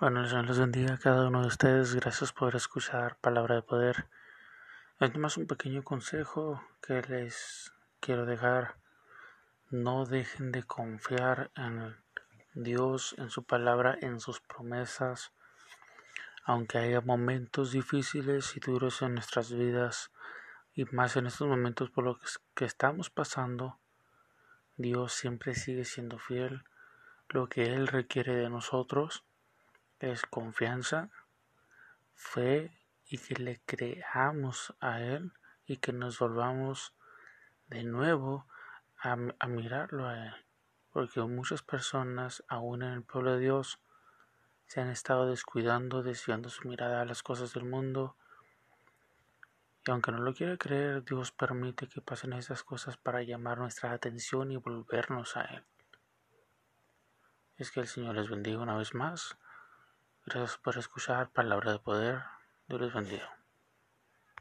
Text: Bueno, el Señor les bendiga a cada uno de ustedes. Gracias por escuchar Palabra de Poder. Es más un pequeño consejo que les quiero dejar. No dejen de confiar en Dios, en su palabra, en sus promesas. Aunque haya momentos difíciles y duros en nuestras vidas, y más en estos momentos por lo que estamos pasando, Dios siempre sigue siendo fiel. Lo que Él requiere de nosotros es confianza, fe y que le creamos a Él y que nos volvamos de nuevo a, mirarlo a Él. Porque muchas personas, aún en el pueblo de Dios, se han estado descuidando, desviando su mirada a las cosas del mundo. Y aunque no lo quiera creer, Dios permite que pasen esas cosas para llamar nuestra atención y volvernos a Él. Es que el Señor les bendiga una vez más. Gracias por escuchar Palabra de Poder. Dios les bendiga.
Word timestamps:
Bueno, 0.00 0.20
el 0.20 0.28
Señor 0.28 0.46
les 0.46 0.60
bendiga 0.60 0.94
a 0.94 0.98
cada 0.98 1.26
uno 1.26 1.40
de 1.40 1.48
ustedes. 1.48 1.96
Gracias 1.96 2.32
por 2.32 2.54
escuchar 2.54 3.16
Palabra 3.16 3.56
de 3.56 3.62
Poder. 3.62 4.06
Es 5.00 5.12
más 5.16 5.36
un 5.36 5.48
pequeño 5.48 5.82
consejo 5.82 6.62
que 6.80 7.02
les 7.02 7.72
quiero 7.98 8.24
dejar. 8.24 8.76
No 9.70 10.04
dejen 10.06 10.52
de 10.52 10.62
confiar 10.62 11.50
en 11.56 11.96
Dios, 12.54 13.16
en 13.18 13.28
su 13.28 13.42
palabra, 13.42 13.98
en 14.00 14.20
sus 14.20 14.38
promesas. 14.38 15.32
Aunque 16.44 16.78
haya 16.78 17.00
momentos 17.00 17.72
difíciles 17.72 18.56
y 18.56 18.60
duros 18.60 19.02
en 19.02 19.14
nuestras 19.14 19.50
vidas, 19.50 20.12
y 20.74 20.84
más 20.84 21.16
en 21.16 21.26
estos 21.26 21.48
momentos 21.48 21.90
por 21.90 22.04
lo 22.04 22.20
que 22.54 22.66
estamos 22.66 23.10
pasando, 23.10 23.80
Dios 24.76 25.12
siempre 25.12 25.56
sigue 25.56 25.84
siendo 25.84 26.20
fiel. 26.20 26.62
Lo 27.30 27.48
que 27.48 27.64
Él 27.74 27.88
requiere 27.88 28.36
de 28.36 28.48
nosotros 28.48 29.24
es 30.00 30.22
confianza, 30.22 31.10
fe 32.14 32.72
y 33.06 33.18
que 33.18 33.34
le 33.34 33.60
creamos 33.64 34.74
a 34.80 35.00
Él 35.00 35.32
y 35.66 35.78
que 35.78 35.92
nos 35.92 36.18
volvamos 36.18 36.94
de 37.68 37.84
nuevo 37.84 38.46
a, 39.00 39.16
mirarlo 39.46 40.06
a 40.06 40.26
Él. 40.26 40.34
Porque 40.90 41.20
muchas 41.20 41.62
personas, 41.62 42.42
aún 42.48 42.82
en 42.82 42.92
el 42.92 43.02
pueblo 43.02 43.32
de 43.32 43.40
Dios, 43.40 43.80
se 44.66 44.80
han 44.80 44.88
estado 44.88 45.26
descuidando, 45.26 46.02
desviando 46.02 46.48
su 46.48 46.68
mirada 46.68 47.00
a 47.00 47.04
las 47.04 47.22
cosas 47.22 47.52
del 47.54 47.64
mundo. 47.64 48.16
Y 49.86 49.90
aunque 49.90 50.12
no 50.12 50.18
lo 50.18 50.34
quiera 50.34 50.56
creer, 50.56 51.04
Dios 51.04 51.32
permite 51.32 51.88
que 51.88 52.00
pasen 52.00 52.32
esas 52.34 52.62
cosas 52.62 52.96
para 52.96 53.22
llamar 53.22 53.58
nuestra 53.58 53.92
atención 53.92 54.50
y 54.50 54.56
volvernos 54.56 55.36
a 55.36 55.42
Él. 55.42 55.64
Es 57.56 57.70
que 57.70 57.80
el 57.80 57.88
Señor 57.88 58.16
les 58.16 58.28
bendiga 58.28 58.60
una 58.60 58.76
vez 58.76 58.94
más. 58.94 59.36
Gracias 60.30 60.58
por 60.58 60.76
escuchar 60.76 61.30
Palabra 61.30 61.72
de 61.72 61.78
Poder. 61.78 62.20
Dios 62.66 62.82
les 62.82 62.92
bendiga. 62.92 63.38